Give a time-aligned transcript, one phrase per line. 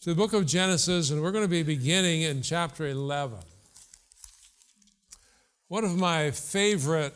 [0.00, 3.38] to the book of Genesis, and we're going to be beginning in chapter 11.
[5.66, 7.14] One of my favorite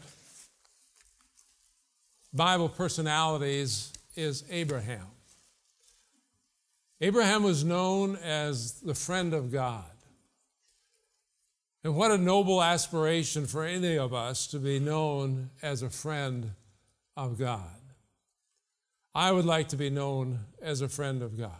[2.32, 5.06] Bible personalities is Abraham.
[7.00, 9.84] Abraham was known as the friend of God.
[11.84, 16.50] And what a noble aspiration for any of us to be known as a friend
[17.16, 17.70] of God.
[19.14, 21.52] I would like to be known as a friend of God.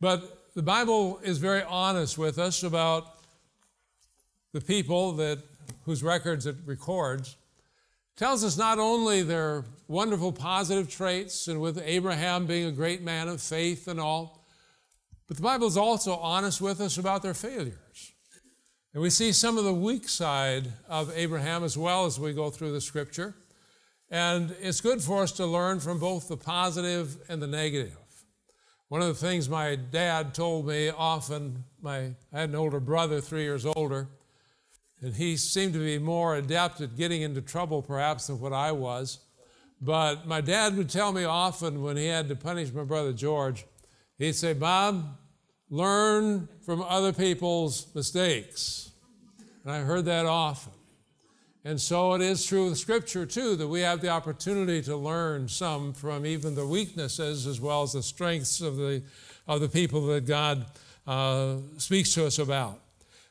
[0.00, 3.14] But the Bible is very honest with us about
[4.52, 5.38] the people that
[5.84, 7.36] whose records it records.
[8.16, 13.28] Tells us not only their wonderful positive traits, and with Abraham being a great man
[13.28, 14.44] of faith and all,
[15.28, 18.12] but the Bible is also honest with us about their failures.
[18.94, 22.50] And we see some of the weak side of Abraham as well as we go
[22.50, 23.34] through the scripture.
[24.10, 27.98] And it's good for us to learn from both the positive and the negative.
[28.88, 33.20] One of the things my dad told me often, my, I had an older brother,
[33.20, 34.06] three years older,
[35.00, 38.70] and he seemed to be more adept at getting into trouble perhaps than what I
[38.70, 39.18] was.
[39.80, 43.66] But my dad would tell me often when he had to punish my brother George,
[44.18, 45.18] he'd say, Bob,
[45.68, 48.92] learn from other people's mistakes.
[49.64, 50.72] And I heard that often.
[51.66, 55.48] And so it is true with Scripture, too, that we have the opportunity to learn
[55.48, 59.02] some from even the weaknesses as well as the strengths of the,
[59.48, 60.64] of the people that God
[61.08, 62.78] uh, speaks to us about.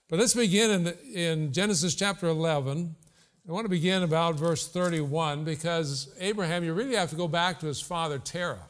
[0.09, 2.93] But let's begin in, in Genesis chapter 11.
[3.47, 7.61] I want to begin about verse 31 because Abraham, you really have to go back
[7.61, 8.67] to his father Terah.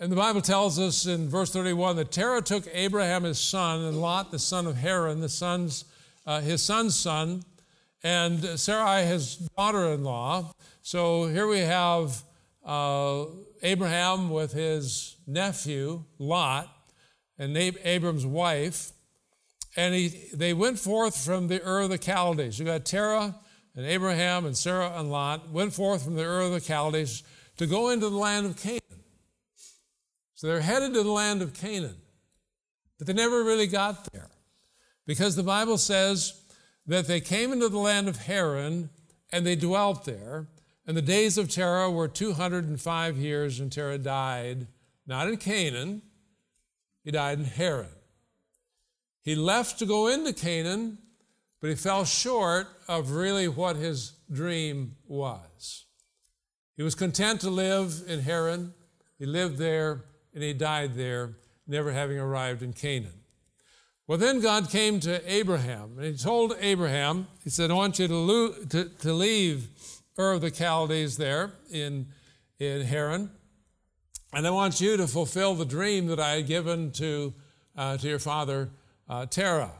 [0.00, 4.00] And the Bible tells us in verse 31 that Terah took Abraham his son and
[4.00, 5.84] Lot the son of Haran, the sons
[6.26, 7.42] uh, his son's son,
[8.02, 10.52] and Sarai his daughter in law.
[10.82, 12.22] So here we have
[12.64, 13.26] uh,
[13.62, 16.68] Abraham with his nephew, Lot,
[17.38, 18.92] and Abram's wife.
[19.76, 22.58] And he, they went forth from the Ur of the Chaldees.
[22.58, 23.36] You got Terah
[23.76, 27.22] and Abraham and Sarah and Lot went forth from the Ur of the Chaldees
[27.58, 28.80] to go into the land of Canaan.
[30.34, 31.96] So they're headed to the land of Canaan,
[32.98, 34.30] but they never really got there.
[35.06, 36.40] Because the Bible says
[36.86, 38.90] that they came into the land of Haran
[39.32, 40.48] and they dwelt there.
[40.86, 44.66] And the days of Terah were 205 years, and Terah died,
[45.06, 46.02] not in Canaan,
[47.04, 47.88] he died in Haran.
[49.22, 50.98] He left to go into Canaan,
[51.60, 55.84] but he fell short of really what his dream was.
[56.76, 58.72] He was content to live in Haran.
[59.18, 63.19] He lived there and he died there, never having arrived in Canaan.
[64.10, 68.08] Well, then God came to Abraham, and he told Abraham, He said, I want you
[68.08, 69.68] to, lo- to, to leave
[70.18, 72.08] Ur of the Chaldees there in,
[72.58, 73.30] in Haran,
[74.32, 77.32] and I want you to fulfill the dream that I had given to,
[77.76, 78.70] uh, to your father
[79.08, 79.74] uh, Terah.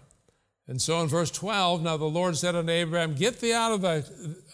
[0.69, 3.81] And so in verse 12, now the Lord said unto Abraham, Get thee out of
[3.81, 4.05] thy,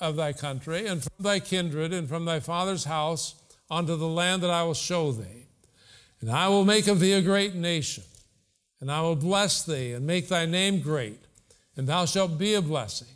[0.00, 3.34] of thy country, and from thy kindred, and from thy father's house,
[3.70, 5.48] unto the land that I will show thee.
[6.22, 8.04] And I will make of thee a great nation
[8.80, 11.24] and I will bless thee and make thy name great,
[11.76, 13.08] and thou shalt be a blessing.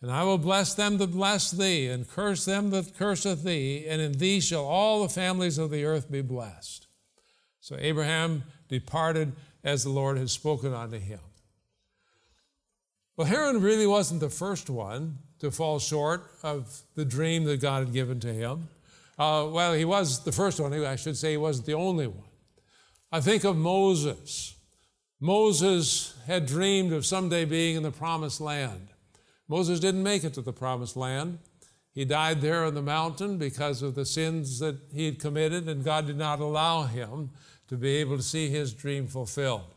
[0.00, 4.00] And I will bless them that bless thee, and curse them that curseth thee, and
[4.00, 6.88] in thee shall all the families of the earth be blessed.
[7.60, 9.32] So Abraham departed
[9.62, 11.20] as the Lord had spoken unto him.
[13.16, 17.84] Well, Haran really wasn't the first one to fall short of the dream that God
[17.84, 18.68] had given to him.
[19.18, 20.72] Uh, well, he was the first one.
[20.72, 22.24] I should say he wasn't the only one.
[23.12, 24.54] I think of Moses.
[25.22, 28.88] Moses had dreamed of someday being in the promised land.
[29.46, 31.38] Moses didn't make it to the promised land.
[31.92, 35.84] He died there on the mountain because of the sins that he had committed, and
[35.84, 37.30] God did not allow him
[37.68, 39.72] to be able to see his dream fulfilled.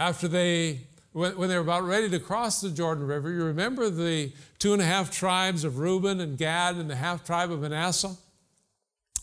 [0.00, 4.32] After they, when they were about ready to cross the Jordan River, you remember the
[4.58, 8.16] two and a half tribes of Reuben and Gad and the half tribe of Manasseh?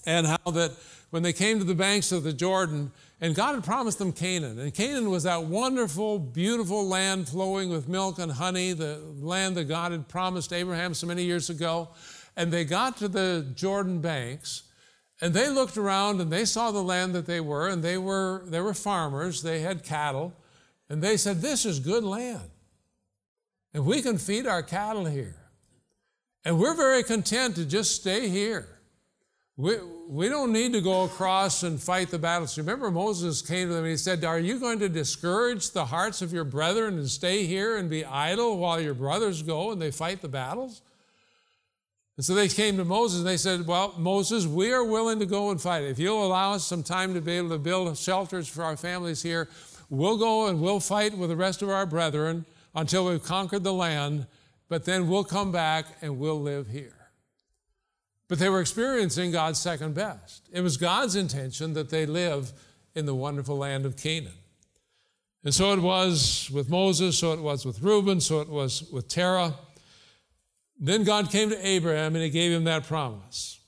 [0.06, 0.72] And how that
[1.12, 2.92] when they came to the banks of the Jordan,
[3.22, 4.60] and God had promised them Canaan.
[4.60, 9.66] And Canaan was that wonderful, beautiful land flowing with milk and honey, the land that
[9.66, 11.90] God had promised Abraham so many years ago.
[12.36, 14.64] And they got to the Jordan banks
[15.22, 18.44] and they looked around and they saw the land that they were, and they were,
[18.46, 20.34] they were farmers, they had cattle,
[20.90, 22.50] And they said, This is good land.
[23.74, 25.38] And we can feed our cattle here.
[26.44, 28.68] And we're very content to just stay here.
[29.56, 29.78] We,
[30.08, 32.58] we don't need to go across and fight the battles.
[32.58, 36.24] Remember, Moses came to them and he said, Are you going to discourage the hearts
[36.24, 39.92] of your brethren and stay here and be idle while your brothers go and they
[39.92, 40.82] fight the battles?
[42.18, 45.26] And so they came to Moses and they said, Well, Moses, we are willing to
[45.28, 45.84] go and fight.
[45.84, 49.22] If you'll allow us some time to be able to build shelters for our families
[49.22, 49.50] here,
[49.92, 53.74] we'll go and we'll fight with the rest of our brethren until we've conquered the
[53.74, 54.26] land,
[54.68, 57.03] but then we'll come back and we'll live here.
[58.28, 60.48] But they were experiencing God's second best.
[60.52, 62.54] It was God's intention that they live
[62.96, 64.34] in the wonderful land of Canaan.
[65.44, 69.10] And so it was with Moses, so it was with Reuben, so it was with
[69.10, 69.54] Terah.
[70.80, 73.60] Then God came to Abraham and he gave him that promise.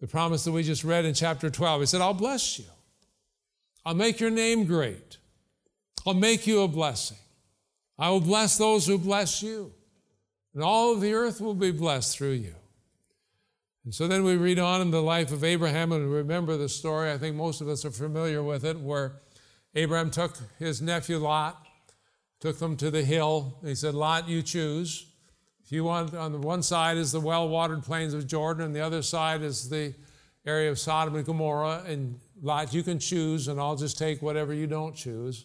[0.00, 1.80] The promise that we just read in chapter 12.
[1.80, 2.66] He said, I'll bless you.
[3.86, 5.18] I'll make your name great.
[6.06, 7.18] I'll make you a blessing.
[7.98, 9.72] I will bless those who bless you.
[10.52, 12.54] And all of the earth will be blessed through you.
[13.84, 17.12] And so then we read on in the life of Abraham and remember the story.
[17.12, 19.20] I think most of us are familiar with it, where
[19.74, 21.66] Abraham took his nephew Lot,
[22.40, 23.58] took them to the hill.
[23.62, 25.06] he said, Lot, you choose.
[25.62, 28.74] If you want, on the one side is the well watered plains of Jordan, and
[28.74, 29.94] the other side is the
[30.46, 31.84] area of Sodom and Gomorrah.
[31.86, 35.44] And Lot, you can choose, and I'll just take whatever you don't choose.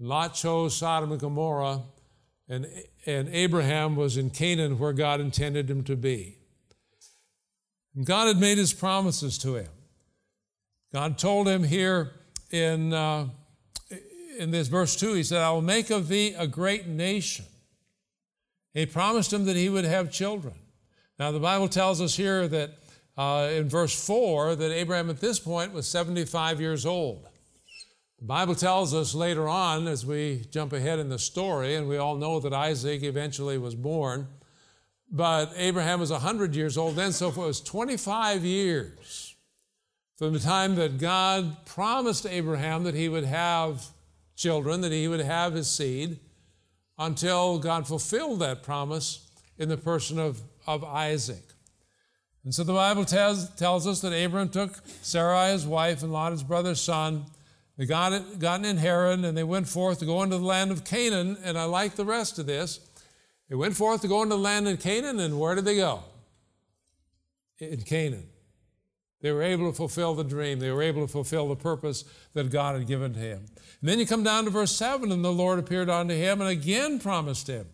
[0.00, 1.82] Lot chose Sodom and Gomorrah,
[2.48, 2.66] and,
[3.06, 6.38] and Abraham was in Canaan where God intended him to be.
[8.02, 9.68] God had made his promises to him.
[10.92, 12.12] God told him here
[12.50, 13.28] in, uh,
[14.38, 17.44] in this verse 2, he said, I will make of thee a great nation.
[18.72, 20.54] He promised him that he would have children.
[21.18, 22.72] Now, the Bible tells us here that
[23.16, 27.28] uh, in verse 4 that Abraham at this point was 75 years old.
[28.18, 31.98] The Bible tells us later on, as we jump ahead in the story, and we
[31.98, 34.28] all know that Isaac eventually was born,
[35.10, 39.36] but Abraham was 100 years old then, so it was 25 years
[40.16, 43.84] from the time that God promised Abraham that he would have
[44.36, 46.18] children, that he would have his seed,
[46.98, 49.28] until God fulfilled that promise
[49.58, 51.42] in the person of, of Isaac.
[52.44, 56.32] And so the Bible tells, tells us that Abraham took Sarai, his wife, and Lot,
[56.32, 57.24] his brother's son.
[57.78, 60.84] They got, got in Haran, and they went forth to go into the land of
[60.84, 61.38] Canaan.
[61.42, 62.80] And I like the rest of this.
[63.48, 66.02] They went forth to go into the land of Canaan, and where did they go?
[67.58, 68.28] In Canaan.
[69.20, 70.58] They were able to fulfill the dream.
[70.58, 72.04] They were able to fulfill the purpose
[72.34, 73.46] that God had given to him.
[73.80, 76.50] And then you come down to verse 7, and the Lord appeared unto him and
[76.50, 77.66] again promised him.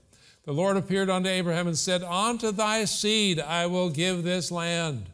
[0.45, 5.11] The Lord appeared unto Abraham and said, Unto thy seed I will give this land.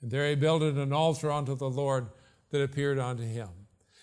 [0.00, 2.08] And there he builded an altar unto the Lord
[2.50, 3.48] that appeared unto him.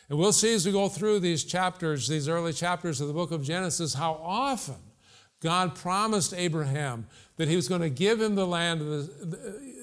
[0.10, 3.32] And we'll see as we go through these chapters, these early chapters of the book
[3.32, 4.76] of Genesis, how often
[5.44, 7.06] God promised Abraham
[7.36, 9.10] that he was going to give him the land,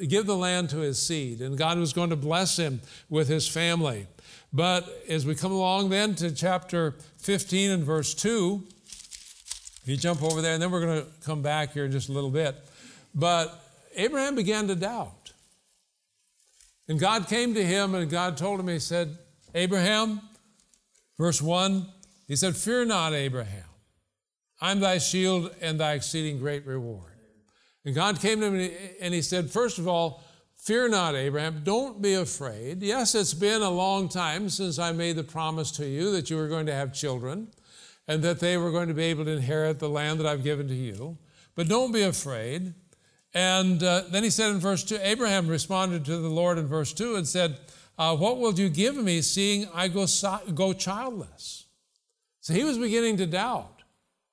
[0.09, 2.81] give the land to his seed, and God was going to bless him
[3.11, 4.07] with his family.
[4.53, 8.65] But as we come along then to chapter 15 and verse 2,
[9.83, 12.09] if you jump over there, and then we're going to come back here in just
[12.09, 12.57] a little bit.
[13.15, 13.63] But
[13.97, 15.33] Abraham began to doubt.
[16.89, 19.17] And God came to him, and God told him, He said,
[19.55, 20.21] Abraham,
[21.19, 21.87] verse 1,
[22.27, 23.70] He said, Fear not, Abraham.
[24.61, 27.13] I'm thy shield and thy exceeding great reward.
[27.85, 30.23] And God came to him and he said, First of all,
[30.55, 31.63] fear not, Abraham.
[31.65, 32.83] Don't be afraid.
[32.83, 36.37] Yes, it's been a long time since I made the promise to you that you
[36.37, 37.49] were going to have children
[38.07, 40.69] and that they were going to be able to inherit the land that I've given
[40.69, 41.17] to you.
[41.55, 42.75] But don't be afraid.
[43.33, 46.93] And uh, then he said in verse 2 Abraham responded to the Lord in verse
[46.93, 47.59] 2 and said,
[47.99, 51.67] uh, What will you give me, seeing I go, so- go childless?
[52.41, 53.80] So he was beginning to doubt.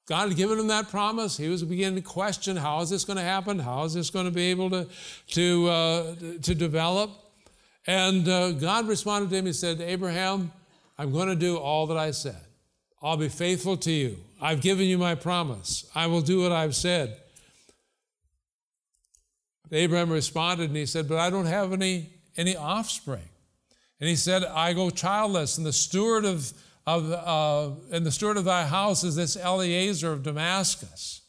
[0.08, 1.36] God had given him that promise.
[1.36, 3.60] He was beginning to question how is this going to happen?
[3.60, 4.88] How is this going to be able to,
[5.32, 7.12] to, uh, to develop?
[7.86, 9.46] And uh, God responded to him.
[9.46, 10.52] He said, Abraham,
[10.98, 12.40] I'm going to do all that I said.
[13.02, 14.18] I'll be faithful to you.
[14.42, 15.90] I've given you my promise.
[15.94, 17.18] I will do what I've said.
[19.72, 23.28] Abraham responded and he said, But I don't have any, any offspring.
[24.00, 26.54] And he said, I go childless, and the steward of
[26.88, 31.22] of, uh, and the steward of thy house is this Eliezer of Damascus.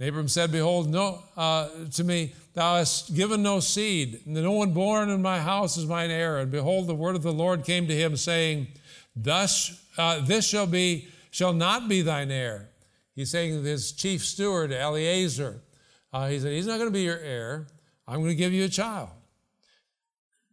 [0.00, 4.72] Abram said, Behold, no, uh, to me, thou hast given no seed, and no one
[4.72, 6.38] born in my house is mine heir.
[6.38, 8.68] And behold, the word of the Lord came to him, saying,
[9.14, 12.70] Thus uh, this shall be shall not be thine heir.
[13.14, 15.60] He's saying his chief steward, Eliezer,
[16.12, 17.66] uh, he said, He's not going to be your heir.
[18.06, 19.10] I'm going to give you a child.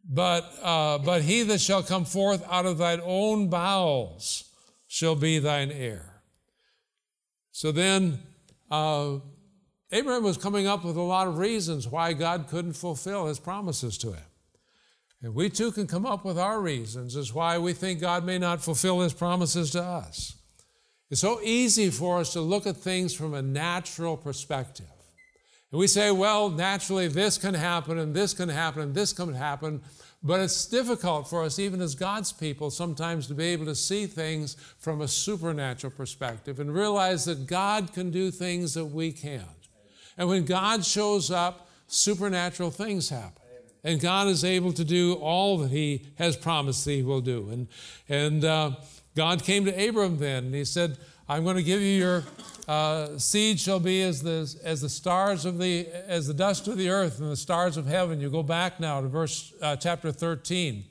[0.09, 4.45] But, uh, but he that shall come forth out of thine own bowels,
[4.87, 6.21] shall be thine heir.
[7.51, 8.19] So then,
[8.71, 9.17] uh,
[9.91, 13.97] Abraham was coming up with a lot of reasons why God couldn't fulfill his promises
[13.99, 14.23] to him.
[15.21, 18.37] And we too can come up with our reasons as why we think God may
[18.37, 20.35] not fulfill his promises to us.
[21.09, 24.85] It's so easy for us to look at things from a natural perspective.
[25.71, 29.33] And we say, well, naturally this can happen and this can happen and this can
[29.33, 29.81] happen.
[30.23, 34.07] But it's difficult for us, even as God's people, sometimes to be able to see
[34.07, 39.43] things from a supernatural perspective and realize that God can do things that we can't.
[40.17, 43.43] And when God shows up, supernatural things happen.
[43.83, 47.49] And God is able to do all that He has promised He will do.
[47.49, 47.67] And,
[48.09, 48.71] and uh,
[49.15, 50.97] God came to Abram then, and He said,
[51.29, 52.23] I'm going to give you your
[52.69, 56.77] uh, seed shall be as the, as the stars of the, as the dust of
[56.77, 58.21] the earth and the stars of heaven.
[58.21, 60.85] You go back now to verse, uh, chapter 13,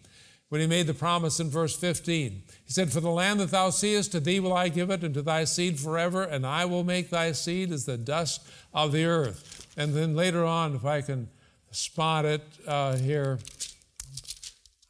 [0.51, 2.43] when he made the promise in verse 15.
[2.65, 5.15] He said, For the land that thou seest, to thee will I give it, and
[5.15, 9.07] to thy seed forever, and I will make thy seed as the dust of the
[9.07, 9.67] earth.
[9.75, 11.31] And then later on, if I can
[11.71, 13.39] spot it uh, here,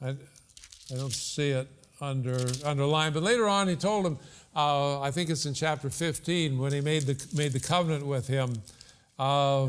[0.02, 1.68] I, I don't see it
[2.00, 4.18] under underlined, but later on he told him,
[4.56, 8.26] uh, I think it's in chapter 15 when he made the made the covenant with
[8.26, 8.54] him,
[9.18, 9.68] uh,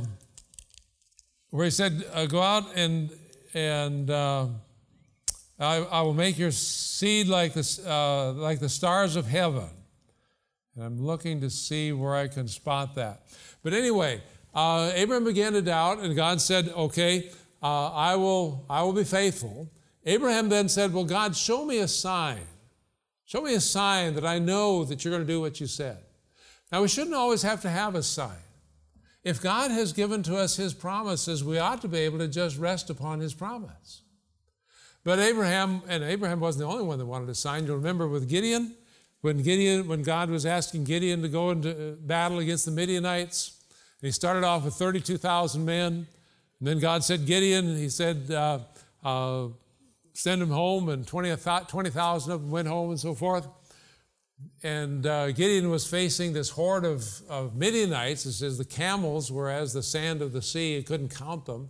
[1.49, 3.11] where he said, uh, "Go out and
[3.53, 4.47] and uh,
[5.59, 9.69] I, I, will make your seed like the uh, like the stars of heaven."
[10.75, 13.23] And I'm looking to see where I can spot that.
[13.63, 14.21] But anyway,
[14.55, 17.29] uh, Abraham began to doubt, and God said, "Okay,
[17.61, 19.69] I will I will be faithful."
[20.07, 22.39] Abraham then said, Well, God, show me a sign.
[23.27, 25.97] Show me a sign that I know that you're going to do what you said.
[26.71, 28.37] Now, we shouldn't always have to have a sign.
[29.21, 32.57] If God has given to us his promises, we ought to be able to just
[32.57, 34.01] rest upon his promise.
[35.03, 37.65] But Abraham, and Abraham wasn't the only one that wanted a sign.
[37.65, 38.75] You'll remember with Gideon,
[39.19, 43.61] when Gideon, when God was asking Gideon to go into battle against the Midianites,
[43.99, 46.07] he started off with 32,000 men.
[46.59, 48.59] And then God said, Gideon, he said, uh,
[49.03, 49.47] uh,
[50.17, 53.47] send them home, and 20,000 20, of them went home and so forth.
[54.63, 58.25] And uh, Gideon was facing this horde of, of Midianites.
[58.25, 61.69] It says the camels were as the sand of the sea, he couldn't count them.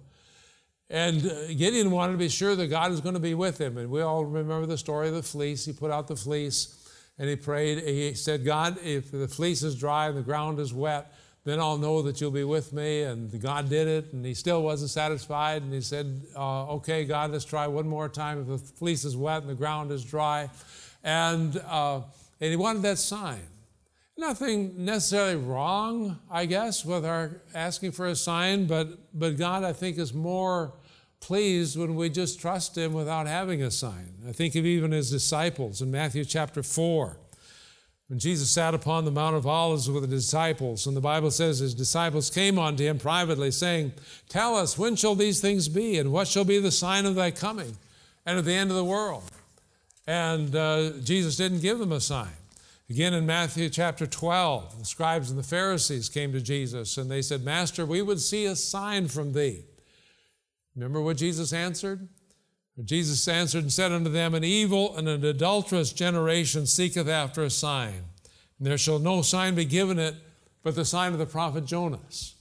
[0.89, 3.77] And uh, Gideon wanted to be sure that God was going to be with him.
[3.77, 5.65] And we all remember the story of the fleece.
[5.65, 6.89] He put out the fleece
[7.19, 7.83] and he prayed.
[7.83, 11.13] He said, God, if the fleece is dry and the ground is wet,
[11.47, 13.03] then I'll know that you'll be with me.
[13.03, 15.61] And God did it, and he still wasn't satisfied.
[15.61, 18.41] And he said, uh, Okay, God, let's try one more time.
[18.41, 20.49] If the fleece is wet and the ground is dry.
[21.05, 22.01] And, uh,
[22.41, 23.47] and he wanted that sign.
[24.17, 29.71] Nothing necessarily wrong, I guess, with our asking for a sign, but, but God, I
[29.71, 30.73] think, is more
[31.21, 34.15] pleased when we just trust Him without having a sign.
[34.27, 37.17] I think of even His disciples in Matthew chapter 4.
[38.07, 41.59] When Jesus sat upon the Mount of Olives with the disciples, and the Bible says
[41.59, 43.93] his disciples came unto him privately, saying,
[44.29, 47.31] Tell us, when shall these things be, and what shall be the sign of thy
[47.31, 47.75] coming
[48.25, 49.29] and of the end of the world?
[50.07, 52.31] And uh, Jesus didn't give them a sign.
[52.89, 57.21] Again, in Matthew chapter 12, the scribes and the Pharisees came to Jesus, and they
[57.21, 59.65] said, Master, we would see a sign from thee.
[60.73, 62.07] Remember what Jesus answered?
[62.85, 67.49] Jesus answered and said unto them, An evil and an adulterous generation seeketh after a
[67.49, 68.03] sign,
[68.57, 70.15] and there shall no sign be given it
[70.67, 72.35] but the sign of the prophet Jonas.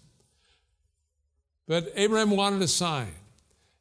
[1.69, 3.12] But Abraham wanted a sign.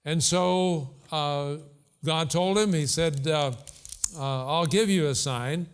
[0.05, 1.55] And so uh,
[2.03, 3.53] God told him, He said, uh,
[4.15, 5.65] uh, I'll give you a sign.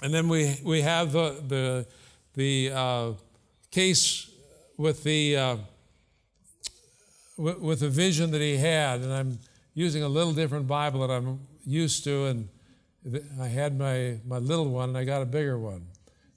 [0.00, 1.86] And then we, we have the, the,
[2.34, 3.12] the uh,
[3.72, 4.30] case
[4.76, 5.56] with the, uh,
[7.36, 9.00] with, with the vision that he had.
[9.00, 9.38] And I'm
[9.74, 12.48] using a little different Bible that I'm used to, and
[13.40, 15.86] I had my, my little one, and I got a bigger one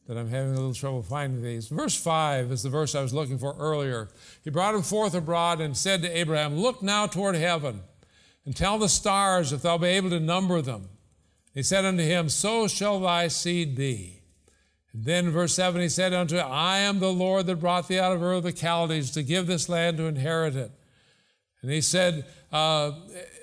[0.08, 1.68] that I'm having a little trouble finding these.
[1.68, 4.10] Verse 5 is the verse I was looking for earlier.
[4.44, 7.82] He brought him forth abroad and said to Abraham, Look now toward heaven,
[8.46, 10.90] and tell the stars if thou be able to number them.
[11.54, 14.22] He said unto him, So shall thy seed be.
[14.94, 18.00] And then verse 7 he said unto him, I am the Lord that brought thee
[18.00, 20.72] out of Ur of the Chaldees to give this land to inherit it.
[21.66, 22.92] And he said, uh,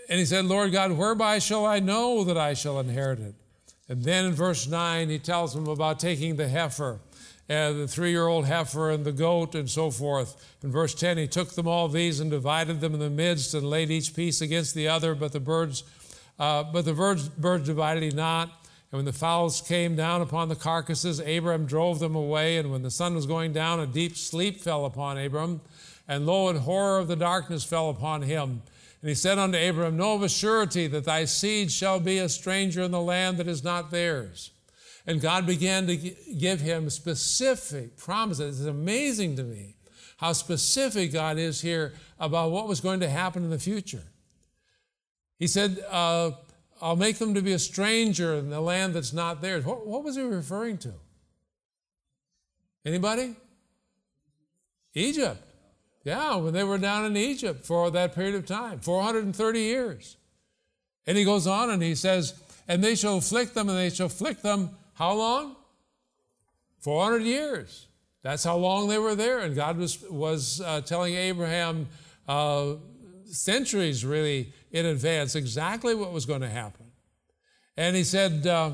[0.09, 3.35] and he said, Lord God, whereby shall I know that I shall inherit it?
[3.88, 7.00] And then in verse 9, he tells him about taking the heifer,
[7.50, 10.37] uh, the three year old heifer and the goat and so forth.
[10.62, 13.69] In verse 10, he took them all these and divided them in the midst and
[13.69, 15.83] laid each piece against the other, but the birds,
[16.38, 18.50] uh, but the birds, birds divided he not.
[18.93, 22.59] And when the fowls came down upon the carcasses, Abram drove them away.
[22.59, 25.61] And when the sun was going down, a deep sleep fell upon Abram.
[26.09, 28.62] And lo, and horror of the darkness fell upon him.
[29.00, 32.28] And he said unto Abram, Know of a surety that thy seed shall be a
[32.28, 34.50] stranger in the land that is not theirs,
[35.06, 38.61] And God began to give him specific promises.
[38.61, 39.75] It's amazing to me
[40.18, 44.04] how specific God is here about what was going to happen in the future.
[45.40, 46.30] He said, uh,
[46.80, 49.64] I'll make them to be a stranger in the land that's not theirs.
[49.64, 50.92] What, what was he referring to?
[52.85, 53.35] Anybody?
[54.94, 55.42] Egypt.
[56.04, 60.16] Yeah, when they were down in Egypt for that period of time, 430 years.
[61.06, 62.35] And he goes on and he says,
[62.66, 65.56] And they shall afflict them, and they shall afflict them how long?
[66.80, 67.87] 400 years.
[68.23, 69.40] That's how long they were there.
[69.40, 71.88] And God was, was uh, telling Abraham
[72.28, 72.75] uh,
[73.26, 76.87] centuries really in advance exactly what was going to happen.
[77.76, 78.73] And he said, uh,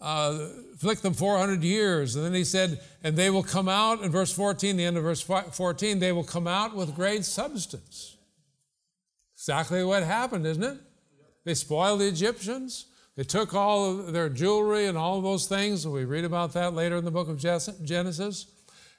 [0.00, 2.14] uh, afflict them 400 years.
[2.14, 5.02] And then he said, and they will come out, in verse 14, the end of
[5.02, 8.16] verse 14, they will come out with great substance.
[9.34, 10.78] Exactly what happened, isn't it?
[11.44, 12.86] They spoiled the Egyptians.
[13.16, 15.84] They took all of their jewelry and all those things.
[15.84, 18.46] We read about that later in the book of Genesis.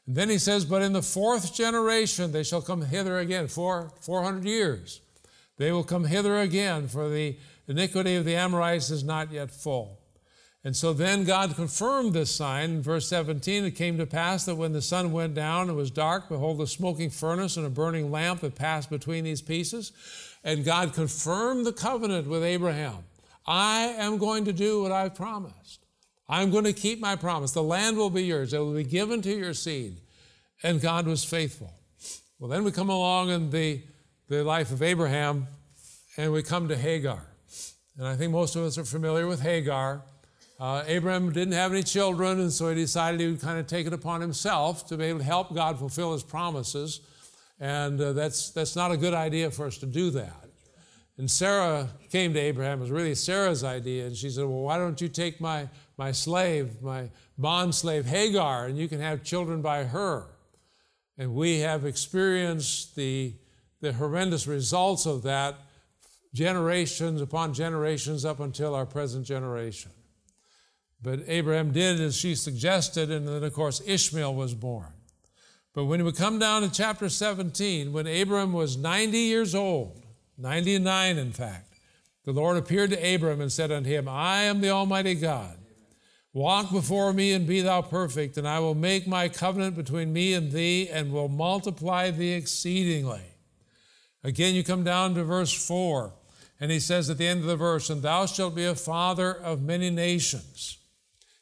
[0.06, 3.94] And then he says, But in the fourth generation they shall come hither again, for
[4.02, 5.00] 400 years.
[5.56, 7.38] They will come hither again, for the
[7.70, 9.99] iniquity of the Amorites is not yet full.
[10.64, 12.72] And so then God confirmed this sign.
[12.72, 15.90] In verse 17, it came to pass that when the sun went down, it was
[15.90, 16.28] dark.
[16.28, 19.94] Behold, a smoking furnace and a burning lamp that passed between these pieces.
[20.44, 23.06] And God confirmed the covenant with Abraham.
[23.48, 25.86] I am going to do what I've promised.
[26.28, 27.52] I'm going to keep my promise.
[27.52, 30.02] The land will be yours, it will be given to your seed.
[30.62, 31.74] And God was faithful.
[32.38, 33.82] Well, then we come along in the,
[34.28, 35.48] the life of Abraham
[36.18, 37.26] and we come to Hagar.
[37.98, 40.02] And I think most of us are familiar with Hagar.
[40.60, 43.88] Uh, Abraham didn't have any children, and so he decided he would kind of take
[43.88, 47.00] it upon himself to be able to help God fulfill his promises.
[47.62, 50.50] And uh, that's, that's not a good idea for us to do that.
[51.18, 52.80] And Sarah came to Abraham.
[52.80, 54.08] It was really Sarah's idea.
[54.08, 58.68] And she said, Well, why don't you take my, my slave, my bond slave Hagar,
[58.68, 60.28] and you can have children by her?
[61.18, 63.34] And we have experienced the,
[63.82, 65.56] the horrendous results of that
[66.34, 69.92] generations upon generations up until our present generation.
[71.02, 74.94] But Abraham did as she suggested, and then, of course, Ishmael was born.
[75.74, 80.04] But when we come down to chapter 17, when Abraham was 90 years old,
[80.38, 81.74] 99 in fact,
[82.26, 85.58] the Lord appeared to Abram and said unto him, I am the Almighty God.
[86.34, 90.34] Walk before me and be thou perfect, and I will make my covenant between me
[90.34, 93.24] and thee and will multiply thee exceedingly.
[94.24, 96.14] Again, you come down to verse 4,
[96.60, 99.34] and he says at the end of the verse, And thou shalt be a father
[99.34, 100.79] of many nations.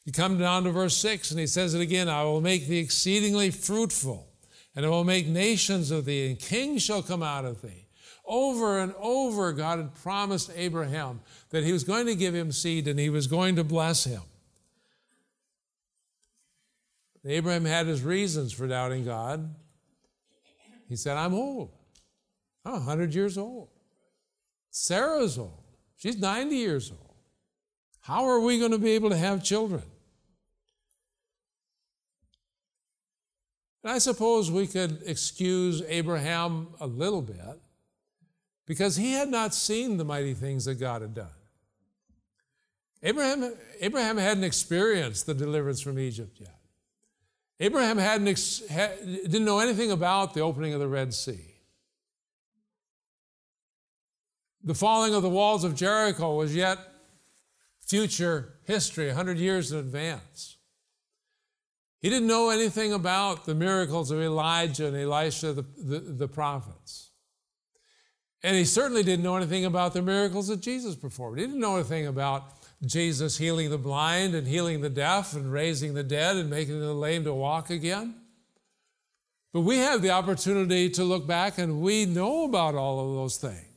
[0.08, 2.78] You come down to verse 6, and he says it again I will make thee
[2.78, 4.26] exceedingly fruitful,
[4.74, 7.88] and I will make nations of thee, and kings shall come out of thee.
[8.24, 12.88] Over and over, God had promised Abraham that he was going to give him seed
[12.88, 14.22] and he was going to bless him.
[17.26, 19.54] Abraham had his reasons for doubting God.
[20.88, 21.70] He said, I'm old.
[22.64, 23.68] I'm 100 years old.
[24.70, 25.64] Sarah's old.
[25.96, 27.14] She's 90 years old.
[28.00, 29.82] How are we going to be able to have children?
[33.82, 37.60] And I suppose we could excuse Abraham a little bit
[38.66, 41.28] because he had not seen the mighty things that God had done.
[43.02, 46.58] Abraham, Abraham hadn't experienced the deliverance from Egypt yet.
[47.60, 51.54] Abraham hadn't ex, had, didn't know anything about the opening of the Red Sea.
[54.62, 56.78] The falling of the walls of Jericho was yet
[57.80, 60.57] future history, 100 years in advance.
[62.00, 67.10] He didn't know anything about the miracles of Elijah and Elisha, the, the, the, prophets.
[68.44, 71.38] And he certainly didn't know anything about the miracles that Jesus performed.
[71.38, 72.52] He didn't know anything about
[72.86, 76.94] Jesus healing the blind and healing the deaf and raising the dead and making the
[76.94, 78.14] lame to walk again.
[79.52, 83.38] But we have the opportunity to look back and we know about all of those
[83.38, 83.67] things.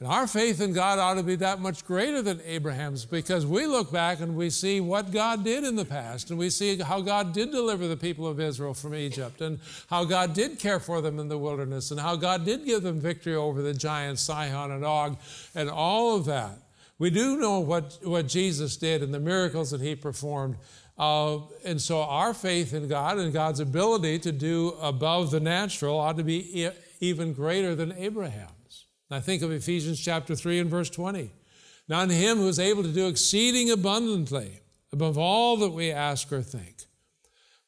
[0.00, 3.66] And our faith in God ought to be that much greater than Abraham's because we
[3.66, 7.02] look back and we see what God did in the past and we see how
[7.02, 9.58] God did deliver the people of Israel from Egypt and
[9.90, 12.98] how God did care for them in the wilderness and how God did give them
[12.98, 15.18] victory over the giants Sihon and Og
[15.54, 16.56] and all of that.
[16.98, 20.56] We do know what, what Jesus did and the miracles that he performed.
[20.98, 25.98] Uh, and so our faith in God and God's ability to do above the natural
[25.98, 28.48] ought to be e- even greater than Abraham.
[29.10, 31.32] I think of Ephesians chapter 3 and verse 20.
[31.88, 34.60] Now, in him who is able to do exceeding abundantly
[34.92, 36.84] above all that we ask or think.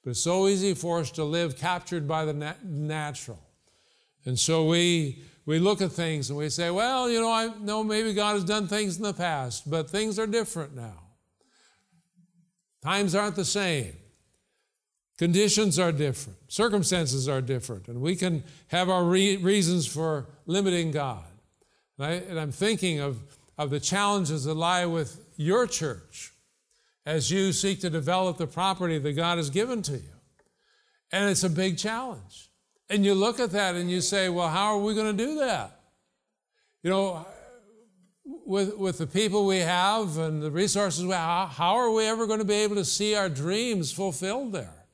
[0.05, 3.41] But it's so easy for us to live captured by the nat- natural.
[4.25, 7.83] And so we, we look at things and we say, well, you know, I know
[7.83, 10.99] maybe God has done things in the past, but things are different now.
[12.83, 13.95] Times aren't the same.
[15.19, 16.39] Conditions are different.
[16.49, 17.87] Circumstances are different.
[17.87, 21.25] And we can have our re- reasons for limiting God.
[22.03, 23.23] And, I, and I'm thinking of,
[23.57, 26.33] of the challenges that lie with your church
[27.07, 30.13] as you seek to develop the property that God has given to you.
[31.13, 32.51] And it's a big challenge.
[32.91, 35.37] And you look at that and you say, well, how are we going to do
[35.37, 35.79] that?
[36.83, 37.25] You know,
[38.25, 42.27] with, with the people we have and the resources we have, how are we ever
[42.27, 44.87] going to be able to see our dreams fulfilled there?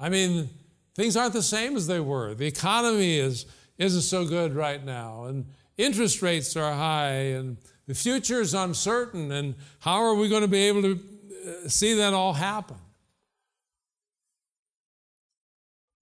[0.00, 0.50] I mean,
[0.96, 2.34] things aren't the same as they were.
[2.34, 3.46] The economy is,
[3.78, 5.46] isn't so good right now, and
[5.76, 9.30] interest rates are high, and the future is uncertain.
[9.32, 11.00] And how are we going to be able to
[11.46, 12.76] uh, see that all happen?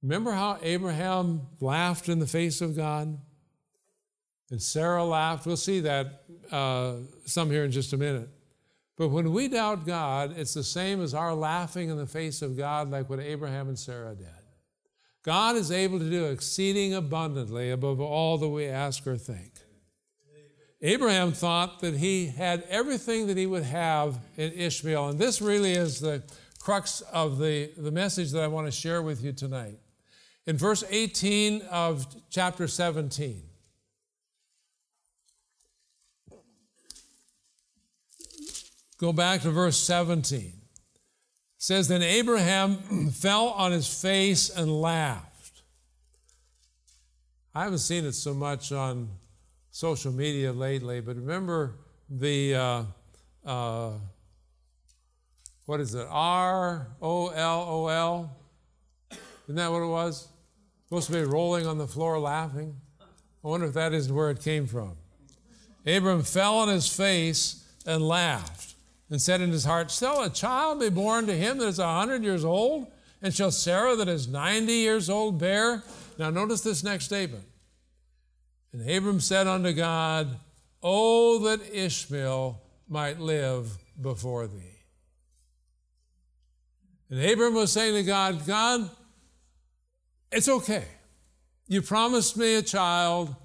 [0.03, 3.19] Remember how Abraham laughed in the face of God?
[4.51, 5.47] And Sarah laughed.
[5.47, 8.29] We'll see that uh, some here in just a minute.
[8.97, 12.57] But when we doubt God, it's the same as our laughing in the face of
[12.57, 14.29] God, like what Abraham and Sarah did.
[15.25, 19.54] God is able to do exceeding abundantly above all that we ask or think.
[20.85, 25.09] Abraham thought that he had everything that he would have in Ishmael.
[25.09, 26.23] And this really is the
[26.59, 29.79] crux of the, the message that I want to share with you tonight.
[30.47, 33.45] In verse 18 of chapter 17,
[38.99, 40.39] Go back to verse 17.
[40.41, 40.53] It
[41.59, 45.63] says, Then Abraham fell on his face and laughed.
[47.55, 49.09] I haven't seen it so much on
[49.75, 51.73] social media lately, but remember
[52.09, 52.83] the, uh,
[53.45, 53.91] uh,
[55.67, 58.37] what is it, R O L O L?
[59.11, 60.29] Isn't that what it was?
[60.85, 62.77] Supposed to be rolling on the floor laughing.
[63.01, 64.93] I wonder if that isn't where it came from.
[65.85, 68.77] Abram fell on his face and laughed
[69.11, 71.93] and said in his heart, Shall a child be born to him that is a
[71.93, 72.87] hundred years old?
[73.21, 75.83] And shall Sarah that is ninety years old bear?
[76.17, 77.45] Now notice this next statement.
[78.75, 80.37] And Abram said unto God,
[80.83, 84.81] Oh, that Ishmael might live before thee.
[87.09, 88.91] And Abram was saying to God, God,
[90.33, 90.87] it's okay.
[91.69, 93.37] You promised me a child,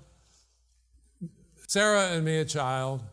[1.68, 3.04] Sarah and me a child,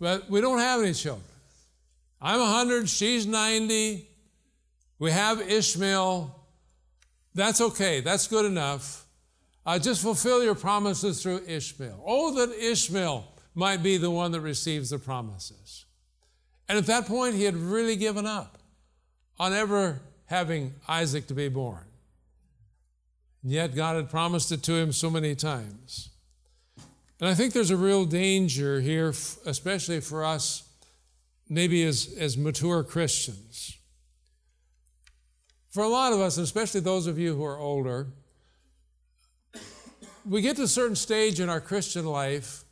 [0.00, 1.24] but we don't have any children.
[2.20, 4.04] I'm 100, she's 90.
[4.98, 6.36] We have Ishmael.
[7.36, 9.06] That's okay, that's good enough.
[9.66, 12.02] Uh, just fulfill your promises through Ishmael.
[12.06, 15.84] Oh, that Ishmael might be the one that receives the promises.
[16.68, 18.58] And at that point, he had really given up
[19.38, 21.84] on ever having Isaac to be born.
[23.42, 26.10] And yet, God had promised it to him so many times.
[27.20, 29.08] And I think there's a real danger here,
[29.44, 30.62] especially for us
[31.48, 33.76] maybe as, as mature Christians.
[35.68, 38.06] For a lot of us, especially those of you who are older,
[40.30, 42.62] we get to a certain stage in our Christian life,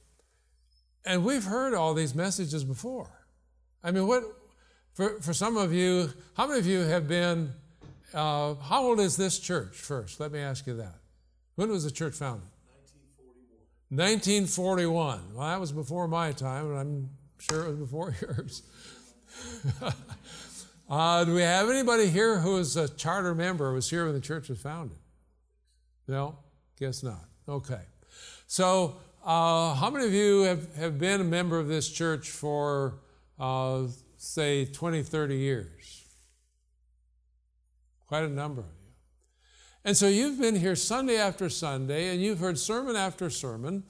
[1.05, 3.11] and we've heard all these messages before.
[3.83, 4.23] I mean, what
[4.95, 7.53] for, for some of you, how many of you have been,
[8.15, 10.21] uh, how old is this church first?
[10.21, 10.95] Let me ask you that.
[11.57, 12.47] When was the church founded?
[13.91, 15.19] 1941.
[15.27, 15.35] 1941.
[15.35, 18.63] Well, that was before my time, and I'm sure it was before yours.
[20.89, 24.15] uh, do we have anybody here who is a charter member, who was here when
[24.15, 24.99] the church was founded?
[26.07, 26.39] No?
[26.79, 27.25] Guess not.
[27.49, 27.81] Okay.
[28.47, 32.99] So, uh, how many of you have, have been a member of this church for,
[33.39, 33.85] uh,
[34.19, 36.05] say, 20, 30 years?
[38.07, 38.93] Quite a number of you.
[39.83, 43.85] And so you've been here Sunday after Sunday, and you've heard sermon after sermon,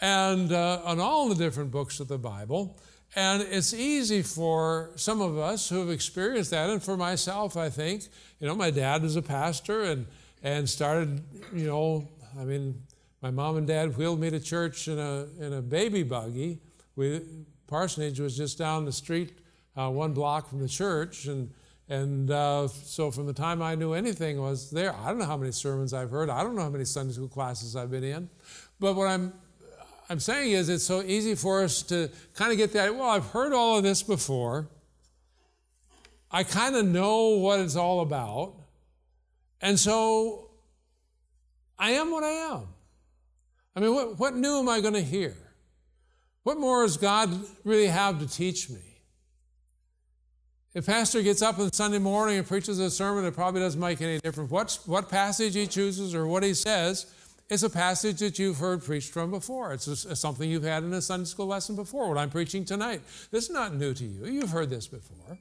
[0.00, 2.80] and uh, on all the different books of the Bible.
[3.14, 7.70] And it's easy for some of us who have experienced that, and for myself, I
[7.70, 8.08] think.
[8.40, 10.06] You know, my dad was a pastor and,
[10.42, 11.22] and started,
[11.52, 12.82] you know, I mean,
[13.24, 16.60] my mom and dad wheeled me to church in a, in a baby buggy.
[16.94, 17.22] We,
[17.66, 19.38] parsonage was just down the street,
[19.78, 21.24] uh, one block from the church.
[21.24, 21.50] And,
[21.88, 25.38] and uh, so from the time I knew anything was there, I don't know how
[25.38, 26.28] many sermons I've heard.
[26.28, 28.28] I don't know how many Sunday school classes I've been in.
[28.78, 29.32] But what I'm
[30.10, 33.24] I'm saying is it's so easy for us to kind of get that, well, I've
[33.28, 34.68] heard all of this before.
[36.30, 38.56] I kind of know what it's all about.
[39.62, 40.50] And so
[41.78, 42.68] I am what I am.
[43.76, 45.36] I mean, what, what new am I going to hear?
[46.44, 47.30] What more does God
[47.64, 48.80] really have to teach me?
[50.74, 54.00] If pastor gets up on Sunday morning and preaches a sermon, it probably doesn't make
[54.00, 57.06] any difference what, what passage he chooses or what he says.
[57.48, 59.72] It's a passage that you've heard preached from before.
[59.72, 59.86] It's,
[60.18, 62.08] something you've had in a Sunday school lesson before.
[62.08, 64.26] What I'm preaching tonight, this is not new to you.
[64.26, 65.38] You've heard this before.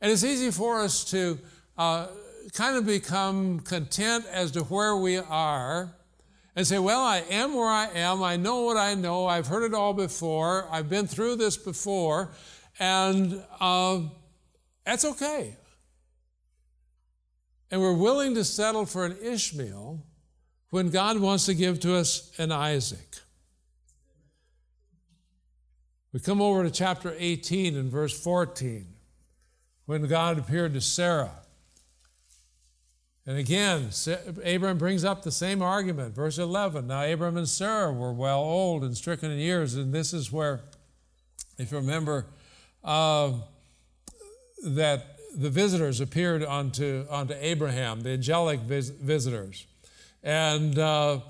[0.00, 1.38] And it's easy for us to
[1.78, 2.08] uh,
[2.52, 5.94] kind of become content as to where we are
[6.56, 8.22] and say, Well, I am where I am.
[8.22, 9.26] I know what I know.
[9.26, 10.68] I've heard it all before.
[10.70, 12.30] I've been through this before.
[12.78, 14.00] And uh,
[14.84, 15.56] that's okay.
[17.70, 20.04] And we're willing to settle for an Ishmael
[20.70, 23.16] when God wants to give to us an Isaac.
[26.12, 28.86] We come over to chapter 18 and verse 14
[29.86, 31.43] when God appeared to Sarah.
[33.26, 33.88] And again,
[34.42, 36.14] Abraham brings up the same argument.
[36.14, 39.74] Verse 11 Now Abraham and Sarah were well old and stricken in years.
[39.74, 40.60] And this is where,
[41.58, 42.26] if you remember,
[42.82, 43.32] uh,
[44.62, 49.66] that the visitors appeared unto, unto Abraham, the angelic vis- visitors.
[50.22, 51.20] And uh,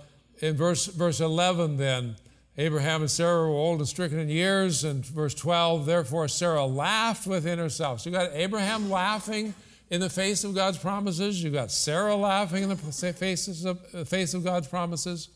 [0.40, 2.16] in verse, verse 11, then,
[2.56, 4.84] Abraham and Sarah were old and stricken in years.
[4.84, 8.00] And verse 12, therefore Sarah laughed within herself.
[8.00, 9.54] So you got Abraham laughing
[9.94, 11.42] in the face of God's promises.
[11.42, 15.28] You've got Sarah laughing in the faces of, the face of God's promises,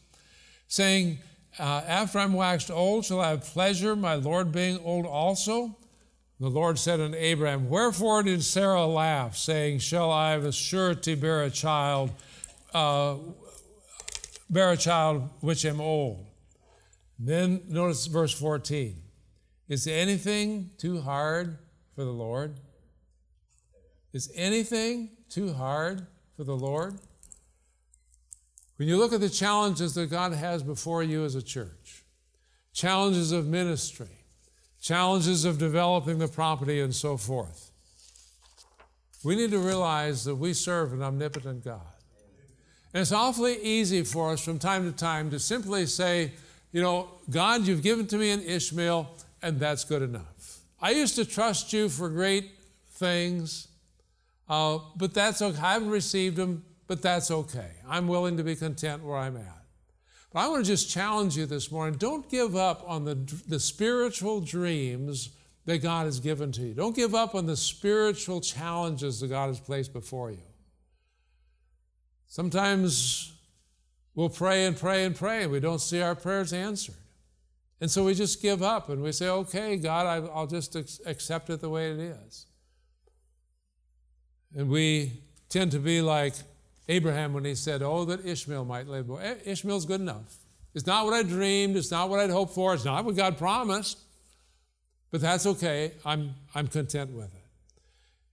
[0.67, 1.21] saying,
[1.61, 5.77] uh, After I'm waxed old, shall I have pleasure, my Lord being old also?
[6.41, 11.15] The Lord said unto Abraham, Wherefore did Sarah laugh, saying, Shall I of a surety
[11.15, 12.11] bear a child,
[12.75, 13.15] uh,
[14.51, 16.27] bear a child which am old?
[17.17, 18.97] Then notice verse 14.
[19.69, 21.59] Is anything too hard
[21.95, 22.57] for the Lord?
[24.19, 26.05] Is anything too hard
[26.37, 26.99] for the Lord?
[28.75, 32.03] When you look at the challenges that God has before you as a church,
[32.73, 34.25] challenges of ministry,
[34.83, 37.71] challenges of developing the property, and so forth,
[39.23, 41.87] we need to realize that we serve an omnipotent God.
[42.93, 46.33] And it's awfully easy for us from time to time to simply say,
[46.73, 50.59] you know, God, you've given to me an Ishmael, and that's good enough.
[50.83, 52.51] I used to trust you for great
[52.95, 53.69] things,
[54.49, 55.61] uh, but that's okay.
[55.61, 57.71] I haven't received them, but that's okay.
[57.89, 59.65] I'm willing to be content where I'm at.
[60.33, 63.15] But I want to just challenge you this morning don't give up on the,
[63.47, 65.31] the spiritual dreams
[65.65, 66.75] that God has given to you.
[66.75, 70.39] Don't give up on the spiritual challenges that God has placed before you.
[72.27, 73.33] Sometimes
[74.19, 76.97] We'll pray and pray and pray, and we don't see our prayers answered.
[77.81, 81.61] And so we just give up and we say, okay, God, I'll just accept it
[81.61, 82.47] the way it is.
[84.57, 85.13] And we
[85.49, 86.35] tend to be like
[86.89, 89.09] Abraham when he said, oh, that Ishmael might live.
[89.09, 90.37] Well, Ishmael's good enough.
[90.75, 93.37] It's not what I dreamed, it's not what I'd hoped for, it's not what God
[93.37, 93.99] promised.
[95.11, 95.93] But that's okay.
[96.05, 97.45] I'm, I'm content with it.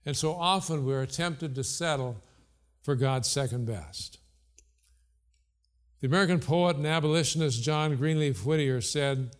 [0.04, 2.22] And so often we're tempted to settle
[2.82, 4.18] for God's second best.
[6.00, 9.30] The American poet and abolitionist John Greenleaf Whittier said,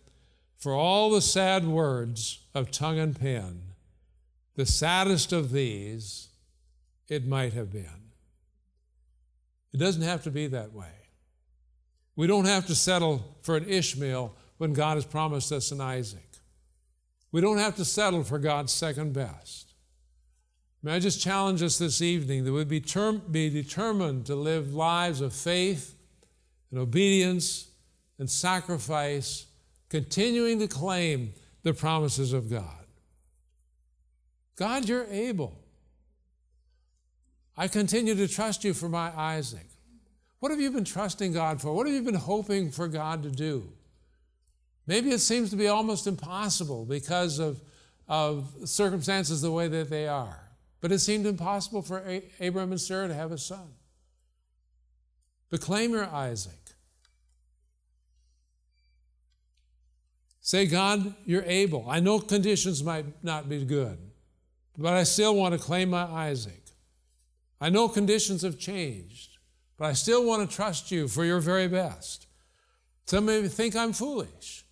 [0.57, 3.61] For all the sad words of tongue and pen,
[4.55, 6.26] the saddest of these
[7.09, 8.11] it might have been.
[9.73, 10.91] It doesn't have to be that way.
[12.15, 16.23] We don't have to settle for an Ishmael when God has promised us an Isaac.
[17.31, 19.73] We don't have to settle for God's second best.
[20.81, 24.73] May I just challenge us this evening that we be, term, be determined to live
[24.73, 25.95] lives of faith
[26.71, 27.67] and obedience
[28.19, 29.45] and sacrifice,
[29.89, 32.85] continuing to claim the promises of God.
[34.55, 35.59] God, you're able.
[37.57, 39.65] I continue to trust you for my Isaac.
[40.39, 41.73] What have you been trusting God for?
[41.73, 43.67] What have you been hoping for God to do?
[44.85, 47.59] Maybe it seems to be almost impossible because of,
[48.07, 50.39] of circumstances the way that they are.
[50.79, 53.67] But it seemed impossible for Abraham and Sarah to have a son.
[55.49, 56.53] But claim your Isaac.
[60.39, 61.89] Say, God, you're able.
[61.89, 63.97] I know conditions might not be good,
[64.77, 66.66] but I still want to claim my Isaac.
[67.59, 69.37] I know conditions have changed,
[69.77, 72.27] but I still want to trust you for your very best.
[73.05, 74.65] Some may think I'm foolish,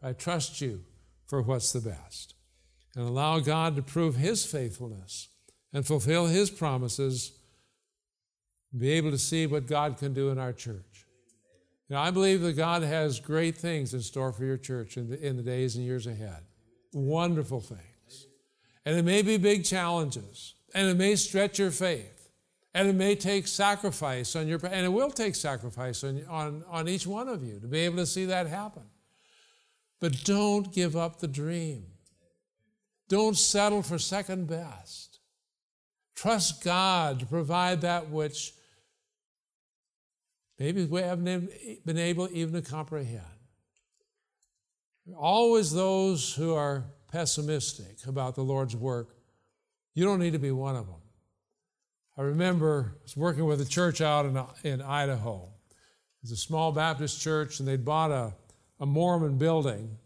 [0.00, 0.84] but I trust you
[1.26, 2.34] for what's the best.
[2.94, 5.28] And allow God to prove His faithfulness
[5.72, 7.32] and fulfill His promises
[8.76, 11.06] be able to see what God can do in our church.
[11.88, 15.24] Now, I believe that God has great things in store for your church in the,
[15.24, 16.42] in the days and years ahead.
[16.92, 18.26] Wonderful things.
[18.84, 22.15] And it may be big challenges, and it may stretch your faith,
[22.76, 26.88] and it may take sacrifice on your, and it will take sacrifice on, on, on
[26.88, 28.82] each one of you to be able to see that happen.
[29.98, 31.86] But don't give up the dream.
[33.08, 35.20] Don't settle for second best.
[36.14, 38.52] Trust God to provide that which
[40.58, 41.48] maybe we haven't
[41.86, 43.22] been able even to comprehend.
[45.16, 49.16] Always those who are pessimistic about the Lord's work
[49.94, 51.05] You don't need to be one of them.
[52.18, 55.50] I remember I was working with a church out in, in Idaho.
[56.22, 58.32] It's a small Baptist church, and they'd bought a,
[58.80, 59.98] a Mormon building.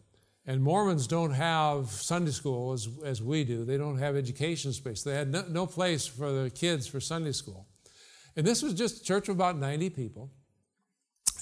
[0.44, 3.64] And Mormons don't have Sunday school as, as we do.
[3.64, 5.04] They don't have education space.
[5.04, 7.68] They had no, no place for the kids for Sunday school.
[8.34, 10.32] And this was just a church of about 90 people.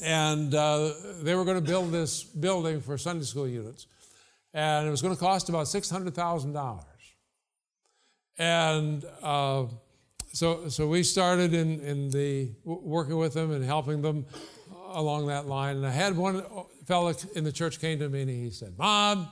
[0.03, 3.87] And uh, they were going to build this building for Sunday school units.
[4.53, 6.85] And it was going to cost about $600,000.
[8.37, 9.65] And uh,
[10.39, 14.25] so, so we started in, in the working with them and helping them
[14.91, 15.79] along that line.
[15.79, 16.45] And I had one
[16.87, 19.27] fellow in the church came to me and he said, Bob,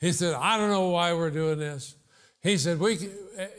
[0.00, 1.96] he said, I don't know why we're doing this.
[2.40, 2.96] He said, we,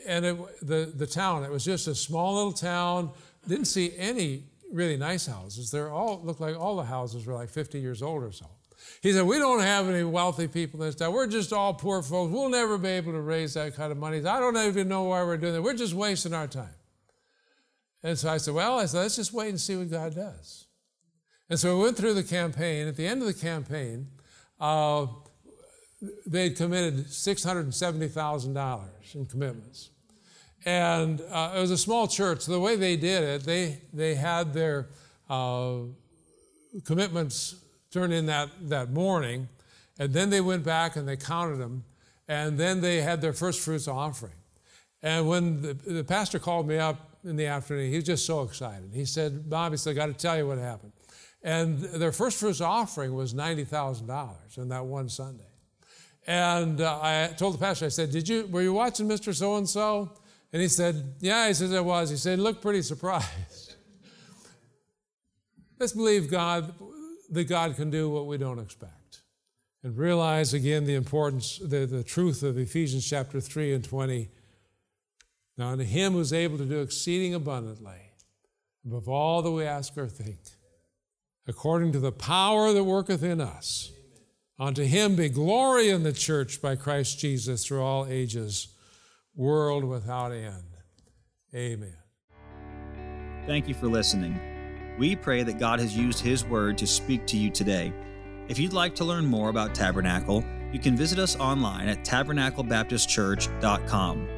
[0.08, 3.12] and it, the, the town, it was just a small little town,
[3.46, 5.70] didn't see any really nice houses.
[5.70, 8.46] They're all, looked like all the houses were like 50 years old or so.
[9.02, 11.12] He said, We don't have any wealthy people in this town.
[11.12, 12.32] We're just all poor folks.
[12.32, 14.18] We'll never be able to raise that kind of money.
[14.18, 15.62] I don't even know why we're doing that.
[15.62, 16.74] We're just wasting our time.
[18.02, 20.66] And so I said, Well, I said, let's just wait and see what God does.
[21.50, 22.86] And so we went through the campaign.
[22.86, 24.08] At the end of the campaign,
[24.60, 25.06] uh,
[26.26, 29.90] they'd committed $670,000 in commitments.
[30.64, 32.42] And uh, it was a small church.
[32.42, 34.88] So the way they did it, they, they had their
[35.30, 35.78] uh,
[36.84, 37.56] commitments
[37.90, 39.48] turned in that, that morning,
[39.98, 41.84] and then they went back and they counted them,
[42.28, 44.32] and then they had their first fruits offering.
[45.02, 48.42] And when the, the pastor called me up in the afternoon, he was just so
[48.42, 48.90] excited.
[48.92, 50.92] He said, Bob, he said, I got to tell you what happened.
[51.42, 55.44] And their first fruits offering was $90,000 in that one Sunday.
[56.26, 59.34] And uh, I told the pastor, I said, Did you, were you watching Mr.
[59.34, 60.12] So and so?
[60.52, 62.10] And he said, Yeah, he says I was.
[62.10, 63.76] He said, Look pretty surprised.
[65.78, 66.74] Let's believe God
[67.30, 69.22] that God can do what we don't expect.
[69.82, 74.28] And realize again the importance, the, the truth of Ephesians chapter 3 and 20.
[75.58, 78.12] Now, unto him who's able to do exceeding abundantly,
[78.86, 80.38] above all that we ask or think,
[81.48, 83.90] according to the power that worketh in us,
[84.56, 88.68] unto him be glory in the church by Christ Jesus through all ages,
[89.34, 90.76] world without end.
[91.52, 91.96] Amen.
[93.46, 94.38] Thank you for listening.
[94.96, 97.92] We pray that God has used His Word to speak to you today.
[98.48, 104.37] If you'd like to learn more about Tabernacle, you can visit us online at tabernaclebaptistchurch.com.